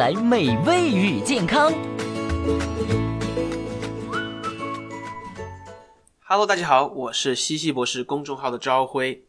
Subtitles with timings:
[0.00, 1.70] 来美味与健康。
[6.24, 9.22] Hello，大家好，我是西西博士公众号的朝晖。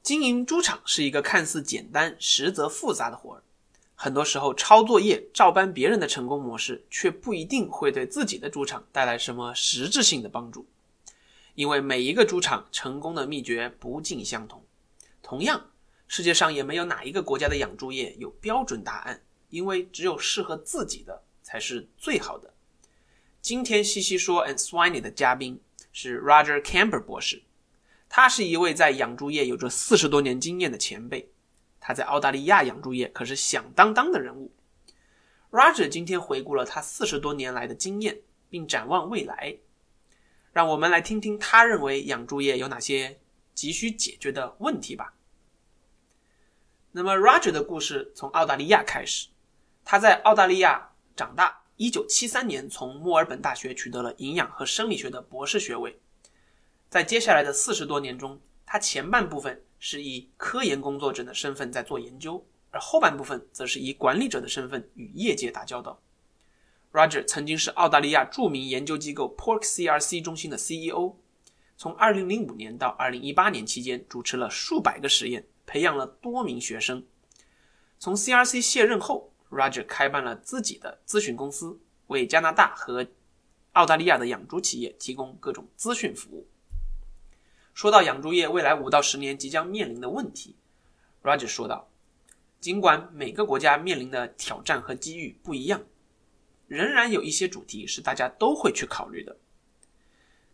[0.00, 3.42] 经营猪场是一个看似简单，实则复杂的活儿。
[3.96, 10.68] 很多时候，抄作业、照搬别人的成功模式，却不一定会对自己的猪场带来什么实质性的帮助。
[11.56, 14.64] 因为每一个猪场成功的秘诀不尽相同。
[15.20, 15.60] 同样，
[16.06, 19.20] 世界上也没有哪一个国家的养猪业有标准答案，
[19.54, 22.52] 因为只有适合自己的才是最好的。
[23.40, 25.60] 今天西西说 and swine 的嘉宾
[25.92, 27.42] 是 Roger Camber 博士，
[28.08, 31.30] 他是一位在养猪业有着四十多年经验的前辈，
[31.78, 34.52] 他在澳大利亚养猪业可是响当当的人物。
[35.52, 39.56] Roger 今天回顾了他四十多年来的经验，并展望未来，
[40.52, 43.20] 让我们来听听他认为养猪业有哪些。
[43.54, 45.14] 急需解决的问题吧。
[46.90, 49.28] 那么，Roger 的故事从澳大利亚开始。
[49.84, 51.60] 他在澳大利亚长大。
[51.76, 55.98] 一九七三年从墨尔本大学取得了营养和生理学的博士学位。
[56.88, 66.00] 在接下来的四十多年中，他前半部分是以科研工作者的身份在做研究，而后半部分则是以管理者的身份与业界打交道。
[66.92, 71.16] Roger 曾经是澳大利亚著名研究机构 Pork CRC 中心的 CEO。
[71.76, 77.04] 从2005年到2018年期间，主持了数百个实验，培养了多名学生。
[77.98, 81.78] 从 CRC 卸任后，Roger 开办了自己的咨询公司，
[82.08, 83.06] 为加拿大和
[83.72, 86.46] 澳大利亚的养猪企业提供各种咨询服务。
[87.72, 90.56] 说到养猪业未来五到十年即将面临的问题
[91.22, 91.88] ，Roger 说道
[92.60, 95.82] ：“尽管每个国家面临的挑战和机遇不一样，
[96.68, 99.36] 仍然有一些主题是大家都会去考虑的。”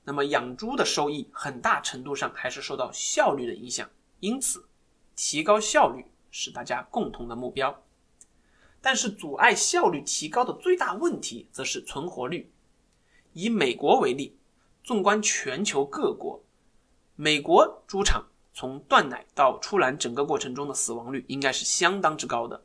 [0.03, 3.89] 那么养猪的收益很大程度上还是受到效率的影响，
[4.21, 4.67] 因此
[5.15, 7.83] 提高效率是大家共同的目标。
[8.81, 12.51] 但是阻碍效率提高的最大问题则是存活率。
[13.33, 14.37] 以美国为例，
[14.83, 16.43] 纵观全球各国，
[17.15, 22.63] 美国猪场从断奶到出栏整个过程中的死亡率应该是相当之高的。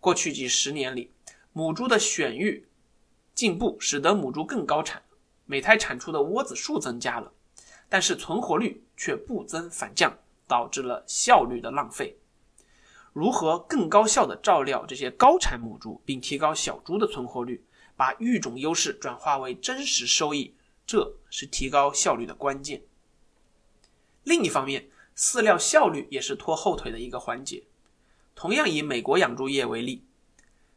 [0.00, 1.12] 过去几十年里，
[1.52, 2.66] 母猪的选育
[3.34, 5.02] 进步使得母猪更高产。
[5.44, 7.30] 每胎产出的窝子数增加了，
[7.88, 10.16] 但是存活率却不增反降，
[10.48, 12.16] 导致了效率的浪费。
[13.12, 17.64] 如何更高效的照料这些高产母猪，并提高小猪的存活率，
[17.96, 20.54] 把育种优势转化为真实收益，
[20.86, 22.82] 这是提高效率的关键。
[24.24, 27.62] 另一方面，饲料效率也是拖后腿的一个环节。
[28.34, 30.04] 同样以美国养猪业为例，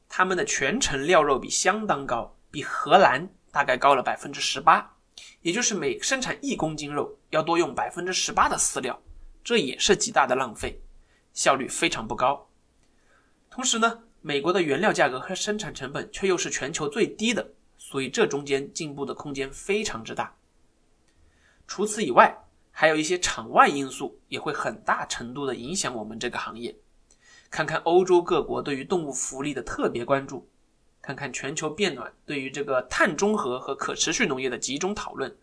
[0.09, 3.29] 他们的全程料肉比相当高，比荷兰。
[3.51, 4.97] 大概高了百分之十八，
[5.41, 9.01] 也就是每生产一公斤肉要多用百分之十八的饲料，
[9.45, 10.77] 这也是极大的浪费，
[11.35, 12.49] 效率非常不高。
[13.51, 17.47] 同时呢，美国的原料价格和生产成本却又是全球最低的，
[17.77, 20.35] 所以这中间进步的空间非常之大。
[21.67, 22.35] 除此以外，
[22.71, 26.75] 还有一些场外因素也会很大程度的影响我们这个行业。
[27.51, 30.49] 看看欧洲各国对于动物福利的特别关注。
[31.01, 35.37] 看看全球变暖对于这个碳中和和可持续农业的集中讨论，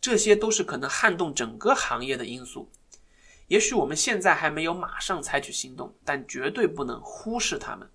[0.00, 2.70] 这些都是可能撼动整个行业的因素。
[3.50, 7.90] 也许我们现在还没有马上采取行动，但绝对不能忽视它们。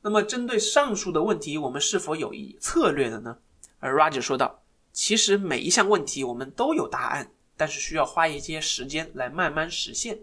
[0.00, 3.38] 那么，针对上述的问题，我们是否有一策略的呢
[3.78, 10.18] 而 Roger 说道：“其实每一项问题我们都有答案，但是需要花一些时间来慢慢实现。”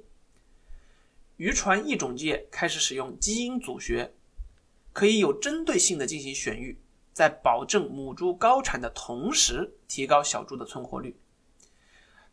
[1.37, 4.13] 渔船异种界开始使用基因组学，
[4.91, 6.77] 可以有针对性的进行选育，
[7.13, 11.17] 在保证母猪高产的同时，提高小猪的存活率。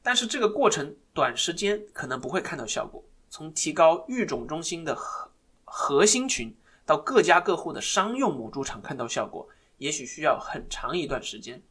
[0.02, 3.02] 但是这个过程短时间可能不会看到效果。
[3.31, 5.31] 从提高育种中心的核
[5.64, 6.54] 核心群
[6.84, 11.62] 到各家各户的商用母猪场看到效果，也许需要很长一段时间。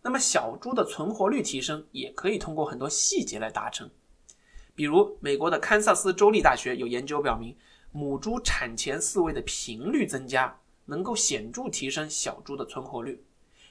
[0.00, 3.90] 那么小猪的存活率提升也可以通过很多细节来达成，
[4.74, 7.54] 比如美国的堪萨斯州立大学有研究表明，
[7.92, 13.22] 母猪产前饲喂的频率增加能够显著提升小猪的存活率。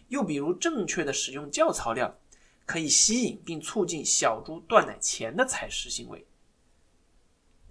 [0.10, 2.16] 又比如正确的使用教槽料。
[2.66, 6.26] 可以吸引并促进小猪断奶前的采食行为。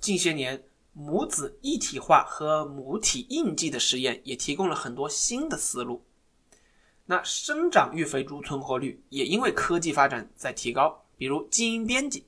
[0.00, 6.04] 近些年，母子一体化和母体印记的实验也提供了很多新的思路。
[7.06, 12.26] 那生长育肥猪存活率也因为科技发展在提高，比如基因编辑，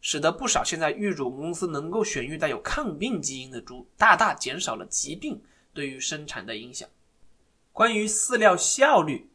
[0.00, 5.42] 使得不少现在育种公司能够选育带有抗病基因的猪，大大减少了疾病
[5.74, 6.88] 对于生产的影响。
[7.72, 9.28] 关于饲料效率。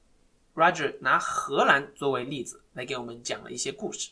[0.62, 4.12] Roger 拿荷兰作为例子来给我们讲了一些故事。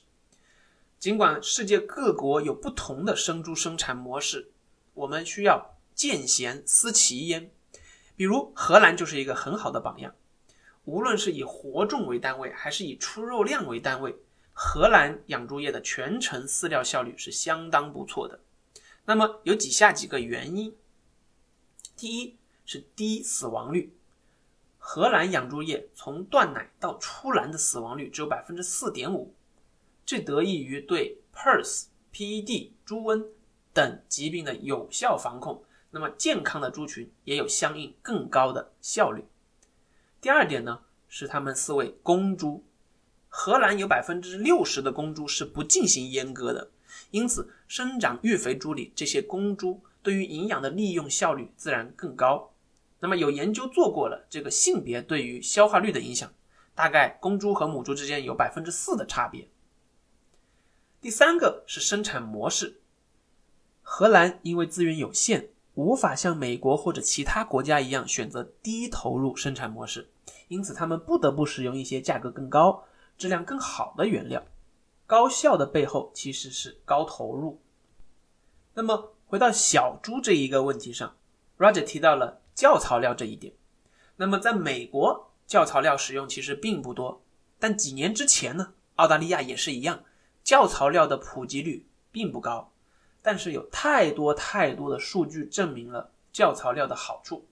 [0.98, 4.50] 尽管世界各国有不同的生猪生产模式，
[4.96, 7.52] 我们需要见贤思齐焉。
[8.16, 10.16] 比如荷兰就是一个很好的榜样。
[10.86, 14.16] 无论是以活重为单位，还是以出肉量为单位，
[14.52, 18.40] 荷兰养猪业的全程饲料效率是相当不错的。
[19.06, 20.76] 那么有以下几个原因：
[21.96, 22.36] 第一
[22.66, 23.94] 是低死亡率。
[24.92, 29.36] 荷兰养猪业从断奶到出栏的死亡率只有百分之四点五，
[30.04, 33.24] 这得益于对 PRRS、PED、猪瘟
[33.72, 35.64] 等疾病的有效防控。
[35.92, 39.24] 那么健康的猪群也有相应更高的效率。
[40.20, 42.64] 第二点呢，是他们饲喂公猪，
[43.28, 46.72] 荷兰有百分之六十的公猪是不进行阉割的，
[47.12, 52.52] 因此生长育肥猪里这些公猪对于营养的利用效率自然更高。
[53.02, 56.30] 那么有研究做过了，这个性别对于消化率的影响，
[56.76, 59.48] 大概公猪和母猪之间有百分之四的差别。
[61.00, 62.82] 第三个是生产模式，
[63.82, 70.10] 荷兰因为资源有限，无法像美国或者其他国家一样选择低投入生产模式，
[70.50, 72.84] 因此他们不得不使用一些价格更高、
[73.18, 74.46] 质量更好的原料。
[75.08, 77.62] 高效的背后其实是高投入。
[78.74, 81.16] 那么回到小猪这一个问题上
[81.58, 82.42] ，Roger 提到了。
[82.60, 83.54] 教槽料这一点，
[84.18, 87.24] 那么在美国教槽料使用其实并不多，
[87.58, 90.04] 但几年之前呢，澳大利亚也是一样，
[90.44, 92.74] 教槽料的普及率并不高，
[93.22, 97.48] 但是有太多太多的数据证明了教槽料的好处，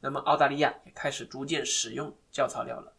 [0.00, 2.92] 那么澳大利亚也开始逐渐使用教槽料了。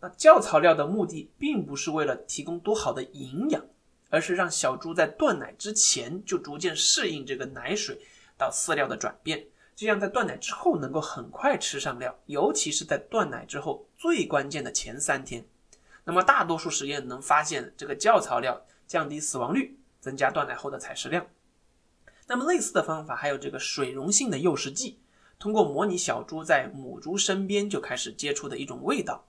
[0.00, 3.62] 那教槽料的目的并不是为了提供多好的营养，
[4.08, 8.00] 而是让小猪在断奶之前就逐渐适应这个奶水
[8.38, 9.44] 到饲料的转变。
[9.78, 15.46] 这样在断奶之后能够很快吃上料，尤其是在断奶之后最关键的前三天。
[16.02, 21.24] 那么大多数实验能发现，这个教槽料降低死亡率，增加断奶后的采食量。
[22.26, 24.98] 那么类似的方法还有这个水溶性的诱食剂，
[25.38, 29.24] 通过模拟小猪在母猪身边就开始接触的一种味道，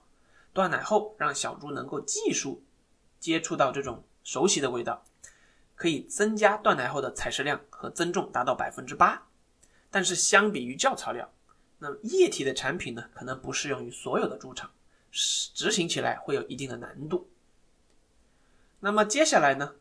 [0.52, 2.60] 断奶后让小猪能够技术
[3.20, 5.04] 接触到这种熟悉的味道，
[5.76, 9.28] 可以增加断奶后的采食量和增重达到百分之八。
[9.90, 11.32] 但是相比于教槽料，
[11.78, 14.70] 那么液体的产品呢，可能不适用于所有的猪场，
[15.10, 17.28] 执行起来会有一定的难度。
[18.78, 19.74] 那么接下来呢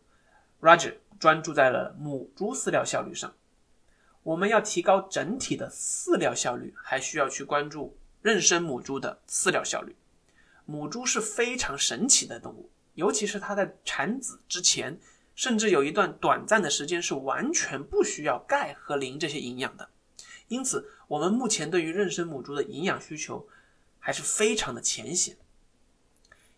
[0.62, 3.34] ，Roger 专注在了母猪饲料效率上。
[4.24, 9.96] 我们要提高整体的饲料效率，还需要去关注妊娠母猪的饲料效率。
[10.66, 15.00] 母猪是非常神奇的动物，尤其是它在产子之前，
[15.34, 19.90] 甚至有一段短暂的时间是完全不需要钙和磷这些营养的。
[20.50, 23.48] 因此，我们目前对于妊娠母猪的营养需求
[23.98, 25.38] 还是非常的浅显。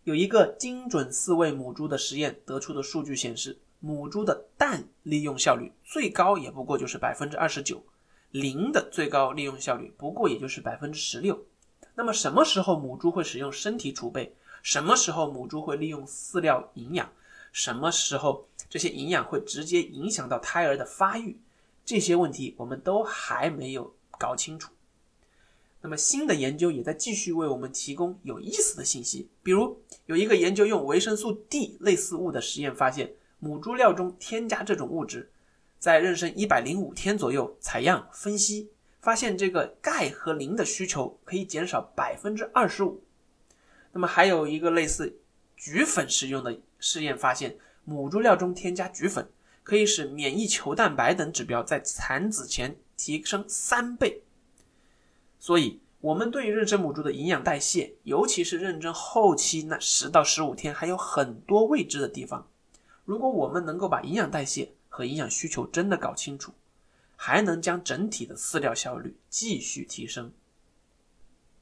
[0.04, 7.84] 有一个精准饲喂母猪的实验得出的数据显示，母猪的氮利用效率最高也不过就是百分之二十九，
[8.32, 11.46] 磷的最高利用效率不过也就是百分之十六。
[11.94, 14.34] 那么，什么时候母猪会使用身体储备？
[14.64, 17.12] 什么时候母猪会利用饲料营养？
[17.52, 21.38] 什么时候这些营养会直接影响到胎儿的发育？
[21.84, 24.72] 这些问题我们都还没有搞清楚。
[25.82, 29.28] 那么新的研究也在继续为我们提供有意思的信息。
[29.42, 35.32] 比如有一个研究用维生素 D 类似物的实验发现，母猪料中添加这种物质，
[35.80, 38.70] 在妊娠一百零五天左右采样分析，
[39.00, 43.04] 发现这个钙和磷的需求可以减少百分之二十五。
[43.92, 45.18] 那么还有一个类似
[45.58, 49.28] 菊粉食用的试验发现，母猪料中添加菊粉
[49.64, 54.22] 可以使免疫球蛋白等指标在产子前提升三倍。
[55.40, 62.48] 所以，我们对于妊娠母猪的营养代谢，尤其是妊娠后期那十到十五天，还有很多未知的地方。
[63.06, 66.54] 如果我们能够把营养代谢和营养需求真的搞清楚，
[67.16, 70.32] 还能将整体的饲料效率继续提升。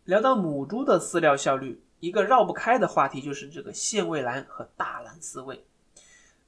[0.06, 5.64] 聊到母猪的饲料效率，一个绕不开的话题就是这个限位栏和大蓝饲喂。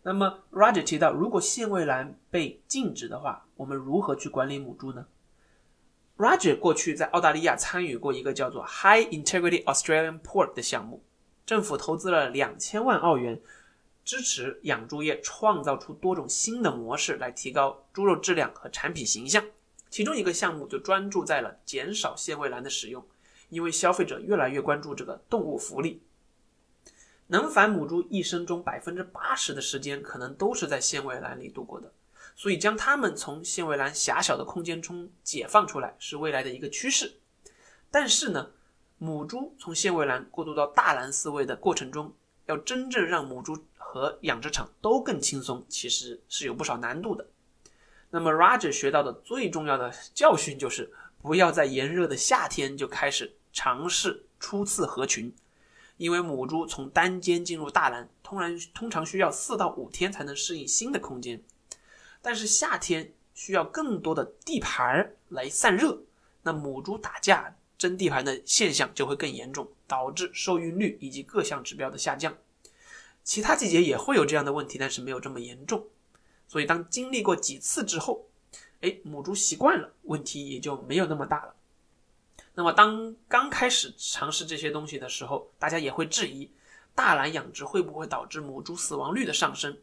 [0.04, 5.06] 那么 Roger 提到，如果限位栏被禁止的话，我们如何去管理母猪呢
[6.18, 11.04] ？Roger 过去在澳大利亚参与过一个叫做 High Integrity Australian Pork 的项目，
[11.46, 13.40] 政府投资了两千万澳元，
[14.04, 19.44] 支持养猪业创造出多种新的模式来提高猪肉质量和产品形象。
[19.92, 23.06] 其中一个项目就专注在了减少限位栏的使用，
[23.50, 26.02] 因为消费者越来越关注这个动物福利。
[27.32, 31.90] 能繁母猪一生中百分之八十的时间可能都是在限位栏里度过的，
[32.36, 37.14] 所以将它们从限位栏狭小的空间中解放出来是未来的一个趋势。
[37.90, 38.52] 但是呢，
[38.98, 42.14] 母猪从限位栏过渡到大栏饲喂的过程中，
[42.48, 47.26] 要真正让母猪和养殖场都更轻松，其实是有不少难度的。
[48.10, 55.34] 那么 Roger 学到的最重要的教训就是，不要在炎热的夏天就开始尝试初次合群。
[56.02, 61.40] 因为母猪从单间进入大栏，通然通常需要四到五天才能适应新的空间，
[62.24, 66.02] 但是夏天需要更多的地盘来散热，
[66.42, 72.36] 那母猪打架争地盘的现象就会更严重，导致受孕率以及各项指标的下降。
[73.24, 75.86] 其他季节也会有这样的问题，但是没有这么严重。
[76.48, 78.26] 所以当经历过几次之后，
[78.80, 81.54] 哎，母猪习惯了，问题也就没有那么大了。
[82.54, 86.52] 那么，当刚开始尝试这些东西的时候，大家也会质疑
[86.94, 89.78] 大栏养殖会不会导致母猪死亡率的上升。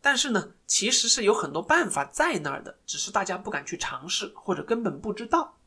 [0.00, 5.58] 但是呢，其实是有很多办法在那儿的，只是大家不敢去尝试，或者根本不知道。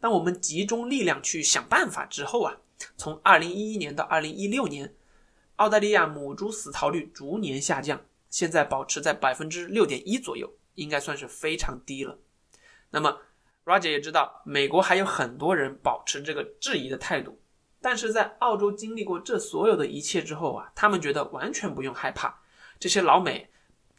[0.00, 2.56] 当我们集中力量去想办法之后啊，
[2.96, 4.94] 从2011年到2016年，
[5.56, 12.18] 澳大利亚母猪死逃率逐年下降，现在保持在百分之六点一左右，应该算是非常低了。
[12.90, 13.20] 那么
[13.68, 17.38] Raj 也知道，美国还有很多人保持这个质疑的态度，
[17.82, 22.40] 但是在澳洲经历过这所有的一切之后啊，他们觉得完全不用害怕，
[22.80, 23.50] 这些老美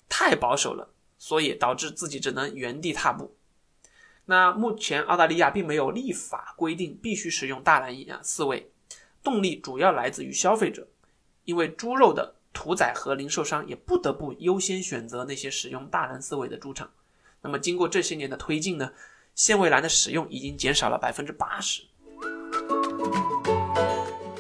[0.10, 3.38] 太保守了，所以导致自己只能原地踏步。
[4.26, 8.72] 那目前澳大利亚并没有立法规定必须使用大蓝养饲喂，
[9.22, 10.88] 动力主要来自于消费者，
[11.46, 16.90] 因为猪肉的屠宰和零售商也不得不优先选择那些使用大蓝饲喂的猪场。
[17.44, 18.92] 那么经过这些年的推进呢？
[19.40, 21.82] 纤维栏的使用已经减少了百分之八十。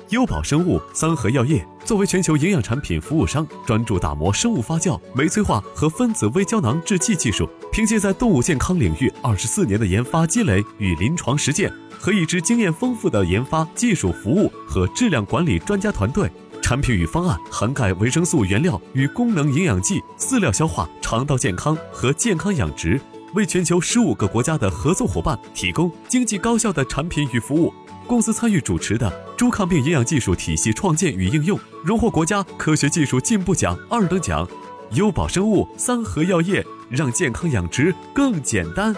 [0.09, 7.49] 优宝生物三和药业作为全球营养产品服务商，专注打磨生物发酵、酶催化和分子微胶囊制剂技术。
[7.71, 16.29] 凭借在动物健康领域二十四年的研发积累与临床实践，和一支经验丰富的研发、技术服务和质量管理专家团队，
[16.61, 22.99] 产品与方案涵盖维生素原料与功能营养剂、饲料消化、肠道健康和健康养殖。
[23.35, 27.73] 为全球十五个国家的合作伙伴提供经济高效的产品与服务。
[28.07, 29.07] 公司参与主持的
[29.37, 34.47] 猪抗病营养技术体系创建与应用，荣获国家科学技术进步奖二等奖。
[34.93, 38.95] 优宝生物三和药业，让健康养殖更简单。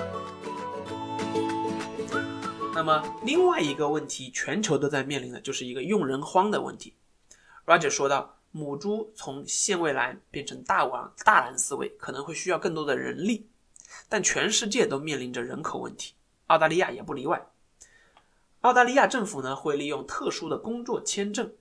[2.74, 6.94] 那么，另外一个问题，全球都在面临的就是一个用人荒的问题。
[7.66, 13.50] Roger 说道：“母猪从限位栏变成大王大栏思维，可能会需要更多的人力。”
[14.10, 16.14] 但全世界都面临着人口问题，
[16.48, 17.48] 澳大利亚也不例外。
[18.62, 21.52] 澳大利亚政府呢会利用特殊的工作签证，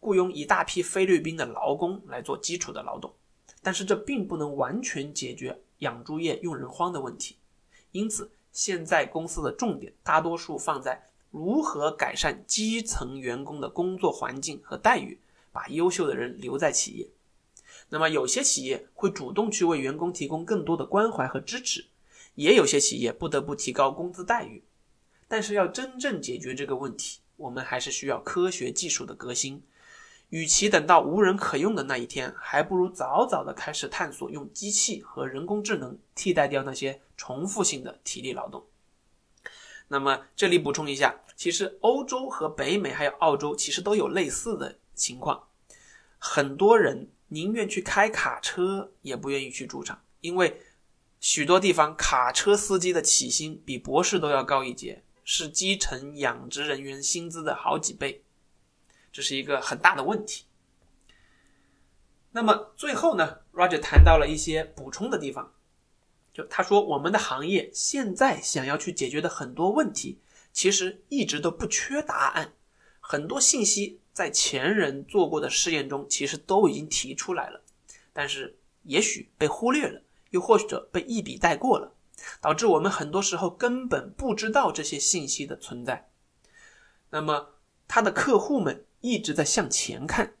[0.00, 3.14] 雇佣一大批菲律宾的劳工来做基础的劳动，
[3.62, 7.36] 但是这并不能完全解决养猪业用人荒的问题。
[7.92, 15.20] 因此，现在公司的重点大多数放在如何改善基层员工的工作环境和待遇，
[15.52, 17.08] 把优秀的人留在企业。
[17.94, 21.86] 那么有些企业会主动去为员工提供更多的关怀和支持，
[22.34, 24.64] 也有些企业不得不提高工资待遇。
[25.28, 29.62] 但是要真正解决这个问题，我们还是需要科学技术的革新。
[30.30, 38.64] 与其等到无人可用的那一天，还不如早早的开始探索用机器和人工智能替代掉那些重复性的体力劳动。
[39.86, 45.44] 那么这里补充一下，其实欧洲和北美还有澳洲其实都有类似的情况，
[46.18, 47.08] 很多人。
[47.28, 50.60] 宁愿去开卡车，也不愿意去驻场，因为
[51.20, 58.22] 许多地方卡车司机的起薪比博士都要高一截，是基层养殖人员薪资的好几倍，
[59.10, 60.44] 这是一个很大的问题。
[62.32, 65.54] 那么最后呢，Roger 谈到了一些补充的地方，
[66.32, 70.20] 就他说我们的行业现在想要去解决的很多问题，
[70.52, 72.52] 其实一直都不缺答案，
[73.00, 77.60] 很多信息在前人做过的试验中其实都已经提出来了，
[78.14, 81.92] 但是也许被忽略了，又或者被一笔带过了，
[82.40, 86.08] 导致我们很多时候根本不知道这些信息的存在。
[87.10, 87.50] 那么
[87.86, 90.34] 他的客户们一直在向前看，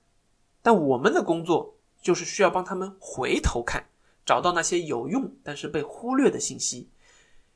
[0.62, 1.74] 但我们的工作。
[2.04, 3.88] 就是需要帮他们回头看，
[4.26, 6.90] 找到那些有用但是被忽略的信息，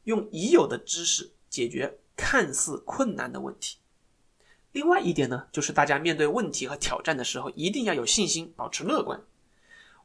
[0.04, 3.76] 用已有的知识解决看似困难的问题。
[4.78, 9.20] 另外一点呢，就是大家面对问题和挑战的时候，一定要有信心，保持乐观。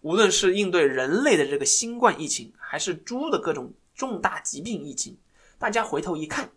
[0.01, 5.15] 无论是应对人类的这个新冠疫情，还是猪的各种重大疾病疫情，
[5.59, 6.49] 大家回头一看，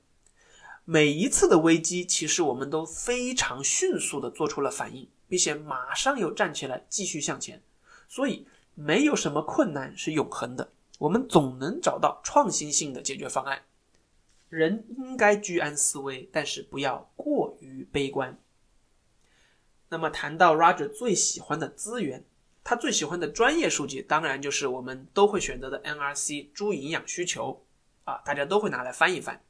[0.87, 7.63] 每一次的危机，其实我们都非常迅速的做出了反应，并且马上又站起来继续向前。
[8.09, 13.61] 所以，没有什么困难是永恒的，我们总能找到创新性的解决方案。
[14.49, 17.46] 人应该居安思危，但是不要过
[17.97, 18.39] 悲观。
[19.89, 22.27] 那么，谈到 Roger 最喜欢的资源，
[22.63, 27.65] 他最喜欢的专业书籍，当然就是我们都会选择的 NRC 猪营养需求
[28.05, 29.43] 啊，大家都会拿来翻一翻。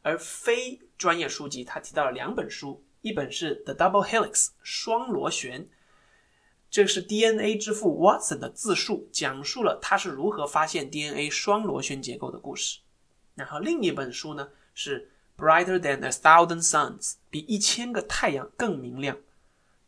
[0.00, 5.68] 而非专业书籍，他提到了两本书，一本是 The Double Helix 双螺旋。
[6.70, 12.80] 这是 DNA 之父 Watson 的自述，讲述了他是如何发现 DNA 双螺旋结构的故事。
[13.34, 19.18] 然后另一本书呢是 Brighter than a thousand suns，比一千个太阳更明亮。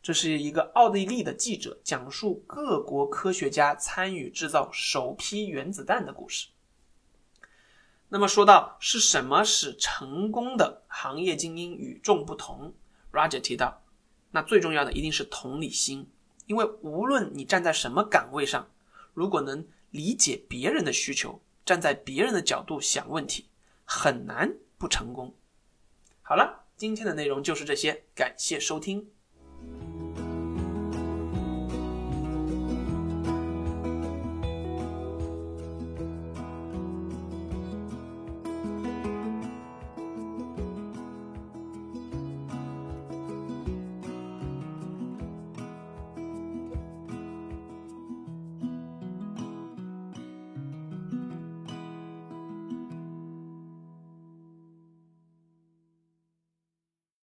[0.01, 6.49] 这是一个奥地利的记者讲述各国科学家参与制造首批原子弹的故事。
[8.09, 12.73] 那么说到是什么使成功的行业精英与众不同
[13.11, 13.81] ，Roger 提到，
[14.31, 16.09] 那最重要的一定是同理心。
[16.45, 18.69] 因为无论你站在什么岗位上，
[19.13, 23.49] 如果能理解别人的需求，站在别人的角度想问题，
[23.83, 25.35] 很难不成功。
[26.21, 29.11] 好了，今天的内容就是这些，感谢收听。